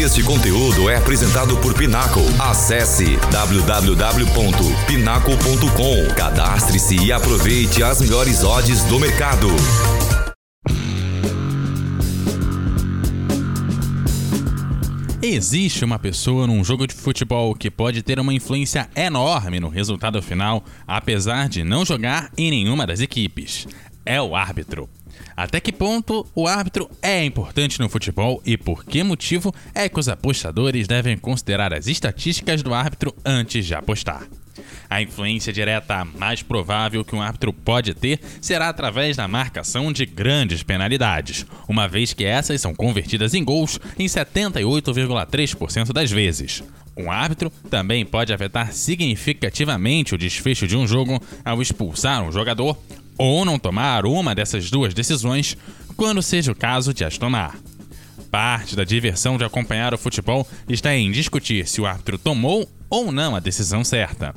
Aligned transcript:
Este 0.00 0.22
conteúdo 0.22 0.88
é 0.88 0.96
apresentado 0.96 1.58
por 1.58 1.74
Pinaco. 1.74 2.20
Acesse 2.38 3.18
www.pinaco.com. 3.30 6.14
Cadastre-se 6.14 6.96
e 6.96 7.12
aproveite 7.12 7.82
as 7.82 8.00
melhores 8.00 8.42
odds 8.42 8.82
do 8.84 8.98
mercado. 8.98 9.48
Existe 15.20 15.84
uma 15.84 15.98
pessoa 15.98 16.46
num 16.46 16.64
jogo 16.64 16.86
de 16.86 16.94
futebol 16.94 17.54
que 17.54 17.70
pode 17.70 18.02
ter 18.02 18.18
uma 18.18 18.32
influência 18.32 18.88
enorme 18.96 19.60
no 19.60 19.68
resultado 19.68 20.22
final, 20.22 20.64
apesar 20.86 21.46
de 21.46 21.62
não 21.62 21.84
jogar 21.84 22.30
em 22.38 22.50
nenhuma 22.50 22.86
das 22.86 23.00
equipes. 23.00 23.68
É 24.06 24.18
o 24.18 24.34
árbitro. 24.34 24.88
Até 25.36 25.60
que 25.60 25.72
ponto 25.72 26.26
o 26.34 26.46
árbitro 26.46 26.90
é 27.00 27.24
importante 27.24 27.80
no 27.80 27.88
futebol 27.88 28.42
e 28.44 28.56
por 28.56 28.84
que 28.84 29.02
motivo 29.02 29.54
é 29.74 29.88
que 29.88 29.98
os 29.98 30.08
apostadores 30.08 30.86
devem 30.86 31.16
considerar 31.16 31.72
as 31.72 31.86
estatísticas 31.86 32.62
do 32.62 32.74
árbitro 32.74 33.14
antes 33.24 33.66
de 33.66 33.74
apostar? 33.74 34.26
A 34.88 35.00
influência 35.00 35.52
direta 35.52 36.04
mais 36.04 36.42
provável 36.42 37.04
que 37.04 37.14
um 37.14 37.22
árbitro 37.22 37.52
pode 37.52 37.94
ter 37.94 38.20
será 38.40 38.68
através 38.68 39.16
da 39.16 39.28
marcação 39.28 39.92
de 39.92 40.04
grandes 40.04 40.62
penalidades, 40.62 41.46
uma 41.68 41.86
vez 41.86 42.12
que 42.12 42.24
essas 42.24 42.60
são 42.60 42.74
convertidas 42.74 43.32
em 43.34 43.44
gols 43.44 43.78
em 43.98 44.06
78,3% 44.06 45.92
das 45.92 46.10
vezes. 46.10 46.62
Um 46.96 47.10
árbitro 47.10 47.50
também 47.70 48.04
pode 48.04 48.32
afetar 48.32 48.72
significativamente 48.72 50.14
o 50.14 50.18
desfecho 50.18 50.66
de 50.66 50.76
um 50.76 50.86
jogo 50.86 51.22
ao 51.44 51.62
expulsar 51.62 52.22
um 52.22 52.32
jogador 52.32 52.76
ou 53.20 53.44
não 53.44 53.58
tomar 53.58 54.06
uma 54.06 54.34
dessas 54.34 54.70
duas 54.70 54.94
decisões 54.94 55.54
quando 55.94 56.22
seja 56.22 56.52
o 56.52 56.54
caso 56.54 56.94
de 56.94 57.04
as 57.04 57.18
tomar. 57.18 57.54
Parte 58.30 58.74
da 58.74 58.82
diversão 58.82 59.36
de 59.36 59.44
acompanhar 59.44 59.92
o 59.92 59.98
futebol 59.98 60.48
está 60.66 60.96
em 60.96 61.10
discutir 61.10 61.68
se 61.68 61.82
o 61.82 61.86
árbitro 61.86 62.16
tomou 62.16 62.66
ou 62.88 63.12
não 63.12 63.36
a 63.36 63.38
decisão 63.38 63.84
certa. 63.84 64.34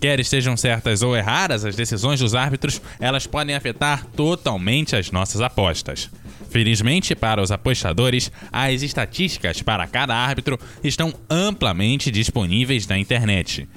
Quer 0.00 0.18
estejam 0.18 0.56
certas 0.56 1.02
ou 1.02 1.16
erradas 1.16 1.64
as 1.64 1.76
decisões 1.76 2.18
dos 2.18 2.34
árbitros, 2.34 2.82
elas 2.98 3.28
podem 3.28 3.54
afetar 3.54 4.04
totalmente 4.16 4.96
as 4.96 5.12
nossas 5.12 5.40
apostas. 5.40 6.10
Felizmente 6.50 7.14
para 7.14 7.40
os 7.40 7.52
apostadores, 7.52 8.32
as 8.50 8.82
estatísticas 8.82 9.62
para 9.62 9.86
cada 9.86 10.16
árbitro 10.16 10.58
estão 10.82 11.14
amplamente 11.30 12.10
disponíveis 12.10 12.88
na 12.88 12.98
internet. 12.98 13.68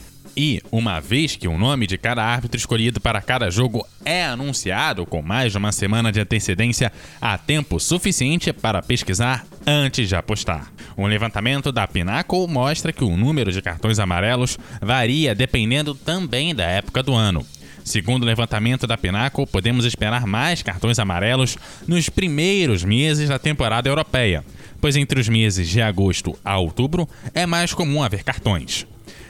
E, 0.42 0.62
uma 0.72 1.02
vez 1.02 1.36
que 1.36 1.50
o 1.50 1.58
nome 1.58 1.86
de 1.86 1.98
cada 1.98 2.24
árbitro 2.24 2.58
escolhido 2.58 3.02
para 3.02 3.22
cada 3.22 3.50
jogo 3.50 3.86
é 4.06 4.24
anunciado 4.24 5.06
com 5.06 5.22
mais 5.22 5.52
de 5.52 5.58
uma 5.58 5.74
semana 5.74 6.14
de 6.14 6.22
antecedência, 6.22 6.94
há 7.20 7.38
tempo 7.38 7.78
suficiente 7.78 8.54
para 8.54 8.82
pesquisar 8.82 9.46
antes 9.68 10.08
de 10.08 10.16
apostar. 10.16 10.72
Um 10.98 11.08
levantamento 11.08 11.74
da 11.74 11.86
Pinnacle 11.86 12.48
mostra 12.48 12.94
que 12.94 13.04
o 13.04 13.18
número 13.18 13.52
de 13.52 13.62
cartões 13.62 14.00
amarelos 14.00 14.58
varia 14.82 15.36
dependendo 15.36 15.94
também 15.94 16.56
da 16.56 16.64
época 16.64 17.04
do 17.04 17.14
ano. 17.14 17.46
Segundo 17.84 18.24
o 18.24 18.26
levantamento 18.26 18.88
da 18.88 18.98
Pinnacle, 18.98 19.46
podemos 19.46 19.84
esperar 19.84 20.26
mais 20.26 20.64
cartões 20.64 21.00
amarelos 21.00 21.58
nos 21.86 22.08
primeiros 22.08 22.86
meses 22.86 23.28
da 23.28 23.38
temporada 23.38 23.90
europeia, 23.90 24.46
pois 24.80 24.96
entre 24.96 25.20
os 25.20 25.28
meses 25.28 25.68
de 25.68 25.82
agosto 25.82 26.40
a 26.46 26.58
outubro 26.58 27.10
é 27.34 27.46
mais 27.46 27.74
comum 27.74 28.02
haver 28.02 28.24
cartões. 28.24 28.88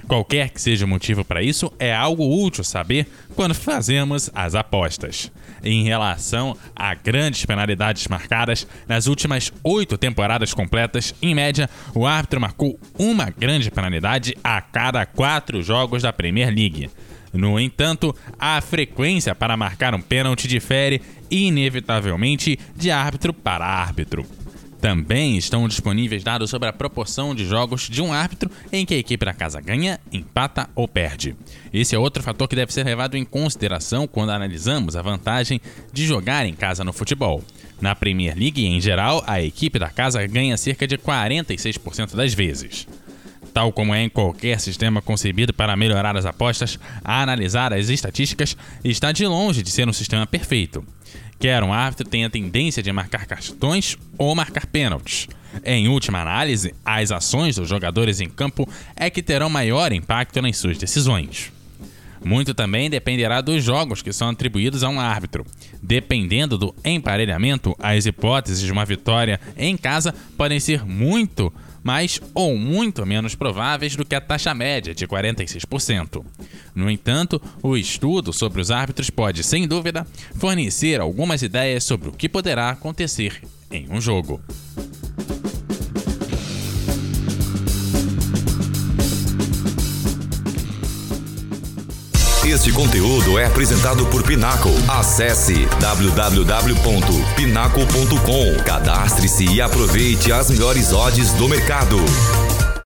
Qualquer 0.10 0.50
que 0.50 0.60
seja 0.60 0.86
o 0.86 0.88
motivo 0.88 1.24
para 1.24 1.44
isso, 1.44 1.72
é 1.78 1.94
algo 1.94 2.44
útil 2.44 2.64
saber 2.64 3.06
quando 3.36 3.54
fazemos 3.54 4.28
as 4.34 4.56
apostas. 4.56 5.32
Em 5.64 5.84
relação 5.84 6.58
a 6.76 6.96
grandes 6.96 7.46
penalidades 7.46 8.08
marcadas, 8.08 8.66
nas 8.88 9.06
últimas 9.06 9.54
oito 9.64 10.00
temporadas 10.00 10.52
completas, 10.52 11.14
em 11.22 11.36
média, 11.36 11.70
o 11.94 12.08
árbitro 12.08 12.42
marcou 12.42 12.80
uma 12.98 13.30
grande 13.30 13.70
penalidade 13.70 14.36
a 14.44 14.60
cada 14.60 15.06
quatro 15.06 15.62
jogos 15.62 16.02
da 16.02 16.12
Premier 16.12 16.50
League. 16.50 16.90
No 17.32 17.60
entanto, 17.60 18.16
a 18.40 18.60
frequência 18.62 19.36
para 19.36 19.56
marcar 19.56 19.94
um 19.94 20.02
pênalti 20.02 20.48
difere 20.48 21.04
inevitavelmente 21.30 22.58
de 22.76 22.90
árbitro 22.90 23.32
para 23.32 23.64
árbitro. 23.64 24.26
Também 24.82 25.38
estão 25.38 25.68
disponíveis 25.68 26.24
dados 26.24 26.50
sobre 26.50 26.70
a 26.70 26.74
proporção 26.74 27.36
de 27.36 27.46
jogos 27.46 27.90
de 27.90 28.02
um 28.02 28.14
árbitro 28.14 28.50
em 28.72 28.86
que 28.86 28.94
a 28.94 28.98
equipe 28.98 29.26
da 29.26 29.34
casa 29.34 29.60
ganha, 29.60 30.00
empata 30.12 30.70
ou 30.74 30.88
perde. 30.88 31.36
Esse 31.74 31.96
é 31.96 32.00
outro 32.00 32.24
fator 32.24 32.48
que 32.48 32.56
deve 32.56 32.72
ser 32.72 32.86
levado 32.86 33.16
em 33.16 33.26
consideração 33.26 34.08
quando 34.08 34.30
analisamos 34.30 34.96
a 34.96 35.02
vantagem 35.02 35.60
de 35.92 36.06
jogar 36.06 36.46
em 36.46 36.54
casa 36.54 36.84
no 36.84 36.94
futebol. 36.94 37.44
Na 37.82 37.94
Premier 37.94 38.38
League, 38.38 38.66
em 38.66 38.80
geral, 38.80 39.22
a 39.28 39.42
equipe 39.42 39.78
da 39.78 39.90
casa 39.90 40.26
ganha 40.26 40.56
cerca 40.56 40.88
de 40.88 40.98
46% 40.98 42.16
das 42.16 42.34
vezes. 42.34 42.88
Tal 43.54 43.74
como 43.74 43.94
é 43.94 44.04
em 44.04 44.10
qualquer 44.10 44.60
sistema 44.60 45.02
concebido 45.02 45.54
para 45.54 45.76
melhorar 45.76 46.16
as 46.16 46.26
apostas, 46.26 46.80
a 47.04 47.22
analisar 47.22 47.74
as 47.74 47.90
estatísticas 47.90 48.56
está 48.84 49.12
de 49.12 49.26
longe 49.26 49.62
de 49.62 49.72
ser 49.72 49.90
um 49.90 49.94
sistema 49.94 50.26
perfeito 50.26 50.86
quer 51.40 51.64
um 51.64 51.74
árbitro 51.74 52.08
tenha 52.08 52.30
tendência 52.30 52.84
de 52.84 52.92
marcar 52.92 53.26
cartões 53.26 53.98
ou 54.18 54.36
marcar 54.36 54.66
pênaltis. 54.68 55.28
Em 55.64 55.88
última 55.88 56.22
análise, 56.22 56.76
as 56.86 57.12
ações 57.12 57.56
dos 57.56 57.68
jogadores 57.68 58.20
em 58.20 58.30
campo 58.30 58.68
é 58.96 59.10
que 59.10 59.24
terão 59.24 59.50
maior 59.50 59.92
impacto 59.92 60.42
nas 60.42 60.58
suas 60.58 60.78
decisões. 60.78 61.52
Muito 62.24 62.54
também 62.54 62.90
dependerá 62.90 63.42
dos 63.42 63.64
jogos 63.64 64.02
que 64.02 64.14
são 64.14 64.30
atribuídos 64.30 64.84
a 64.84 64.90
um 64.90 65.00
árbitro. 65.00 65.46
Dependendo 65.82 66.58
do 66.58 66.76
emparelhamento, 66.84 67.76
as 67.80 68.06
hipóteses 68.06 68.62
de 68.62 68.72
uma 68.72 68.86
vitória 68.86 69.40
em 69.58 69.78
casa 69.78 70.14
podem 70.38 70.60
ser 70.60 70.86
muito 70.86 71.52
mais 71.84 72.20
ou 72.34 72.58
muito 72.58 73.06
menos 73.06 73.36
prováveis 73.36 73.96
do 73.96 74.06
que 74.06 74.16
a 74.16 74.22
taxa 74.22 74.54
média 74.54 74.94
de 74.94 75.08
46%. 75.08 76.24
No 76.76 76.90
entanto, 76.90 77.42
o 77.64 77.78
estudo 77.78 78.34
sobre 78.34 78.62
os 78.62 78.72
árbitros 78.72 79.10
pode, 79.10 79.44
sem 79.44 79.68
dúvida, 79.68 80.06
fornecer 80.36 81.00
algumas 81.00 81.42
ideias 81.42 81.84
sobre 81.84 82.10
o 82.10 82.14
que 82.14 82.28
poderá 82.28 82.70
acontecer 82.70 83.42
em 83.72 83.88
um 83.90 84.02
jogo. 84.02 84.42
Este 92.50 92.72
conteúdo 92.72 93.38
é 93.38 93.46
apresentado 93.46 94.08
por 94.08 94.24
Pinaco. 94.24 94.72
Acesse 94.88 95.68
www.pinaco.com. 95.80 98.64
Cadastre-se 98.64 99.46
e 99.46 99.62
aproveite 99.62 100.32
as 100.32 100.50
melhores 100.50 100.92
odds 100.92 101.32
do 101.34 101.48
mercado. 101.48 101.98